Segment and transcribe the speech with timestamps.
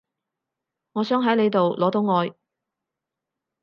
[0.93, 2.33] 我想喺你度攞到愛